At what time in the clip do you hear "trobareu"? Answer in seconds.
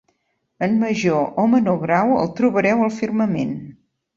2.41-2.85